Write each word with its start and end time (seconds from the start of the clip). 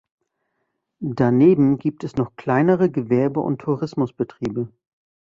Daneben 1.13 1.77
gibt 1.77 2.03
es 2.03 2.15
noch 2.15 2.35
kleinere 2.35 2.89
Gewerbe- 2.89 3.41
und 3.41 3.59
Tourismusbetriebe. 3.59 4.67